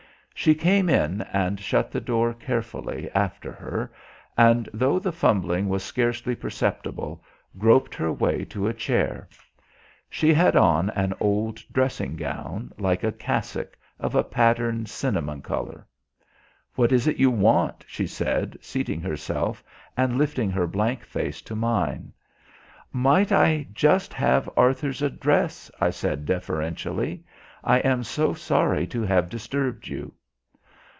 She 0.33 0.55
came 0.55 0.89
in 0.89 1.21
and 1.33 1.59
shut 1.59 1.91
the 1.91 2.01
door 2.01 2.33
carefully 2.33 3.11
after 3.11 3.51
her 3.51 3.91
and, 4.35 4.67
though 4.73 4.97
the 4.97 5.11
fumbling 5.11 5.69
was 5.69 5.83
scarcely 5.83 6.33
perceptible, 6.35 7.23
groped 7.59 7.93
her 7.93 8.11
way 8.11 8.45
to 8.45 8.65
a 8.67 8.73
chair. 8.73 9.29
She 10.09 10.33
had 10.33 10.55
on 10.55 10.89
an 10.95 11.13
old 11.19 11.59
dressing 11.71 12.15
gown, 12.15 12.71
like 12.79 13.03
a 13.03 13.11
cassock, 13.11 13.77
of 13.99 14.15
a 14.15 14.23
patterned 14.23 14.89
cinnamon 14.89 15.43
colour. 15.43 15.85
"What 16.73 16.91
is 16.91 17.05
it 17.05 17.17
you 17.17 17.29
want?" 17.29 17.85
she 17.87 18.07
said, 18.07 18.57
seating 18.61 18.99
herself 18.99 19.63
and 19.95 20.17
lifting 20.17 20.49
her 20.49 20.65
blank 20.65 21.05
face 21.05 21.43
to 21.43 21.55
mine. 21.55 22.13
"Might 22.91 23.31
I 23.31 23.67
just 23.73 24.11
have 24.15 24.49
Arthur's 24.57 25.03
address?" 25.03 25.69
I 25.79 25.91
said 25.91 26.25
deferentially. 26.25 27.23
"I 27.63 27.77
am 27.81 28.03
so 28.03 28.33
sorry 28.33 28.87
to 28.87 29.03
have 29.03 29.29
disturbed 29.29 29.87
you." 29.87 30.11